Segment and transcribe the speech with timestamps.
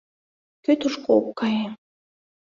[0.63, 1.67] Кӧ тушко ок кае